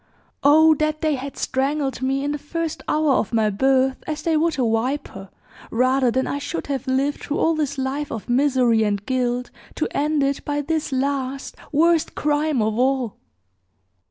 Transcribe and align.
Oh, 0.41 0.73
that 0.79 1.01
they 1.01 1.13
had 1.13 1.37
strangled 1.37 2.01
me 2.01 2.23
in 2.23 2.31
the 2.31 2.39
first 2.39 2.81
hour 2.87 3.11
of 3.11 3.31
my 3.33 3.51
birth, 3.51 4.03
as 4.07 4.23
they 4.23 4.35
would 4.35 4.57
a 4.57 4.67
viper, 4.67 5.29
rather 5.69 6.09
than 6.09 6.25
I 6.25 6.39
should 6.39 6.65
have 6.65 6.87
lived 6.87 7.19
through 7.21 7.37
all 7.37 7.53
this 7.53 7.77
life 7.77 8.11
of 8.11 8.27
misery 8.27 8.81
and 8.81 9.05
guilt, 9.05 9.51
to 9.75 9.87
end 9.95 10.23
it 10.23 10.43
by 10.43 10.61
this 10.61 10.91
last, 10.91 11.55
worst 11.71 12.15
crime 12.15 12.63
of 12.63 12.79
all!" 12.79 13.17